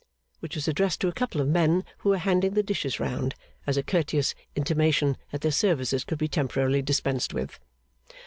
which 0.39 0.55
was 0.55 0.67
addressed 0.67 0.99
to 0.99 1.07
a 1.07 1.11
couple 1.13 1.39
of 1.39 1.47
men 1.47 1.85
who 1.99 2.09
were 2.09 2.17
handing 2.17 2.55
the 2.55 2.63
dishes 2.63 2.99
round, 2.99 3.35
as 3.67 3.77
a 3.77 3.83
courteous 3.83 4.33
intimation 4.55 5.15
that 5.31 5.41
their 5.41 5.51
services 5.51 6.03
could 6.03 6.17
be 6.17 6.27
temporarily 6.27 6.81
dispensed 6.81 7.35
with. 7.35 7.59